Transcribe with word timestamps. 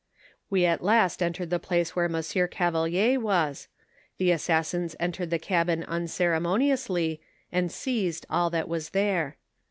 We 0.49 0.65
at 0.65 0.81
last 0.83 1.21
entered 1.21 1.51
the 1.51 1.59
place 1.59 1.95
where 1.95 2.09
Monsieur 2.09 2.47
Gavelier 2.47 3.19
was; 3.19 3.67
the 4.17 4.31
assassins 4.31 4.95
entered 4.99 5.29
the 5.29 5.37
cabin 5.37 5.83
unceremoniously, 5.83 7.21
and 7.51 7.71
seized 7.71 8.25
all 8.27 8.49
that 8.49 8.67
was 8.67 8.89
there. 8.97 9.37